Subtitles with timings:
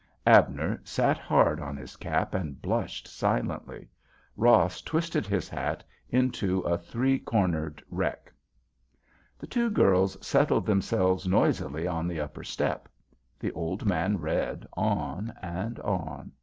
[0.25, 3.87] Abner sat hard on his cap and blushed silently.
[4.35, 8.33] Ross twisted his hat into a three cornered wreck.
[9.37, 12.89] The two girls settled themselves noisily on the upper step.
[13.39, 16.31] The old man read on and on.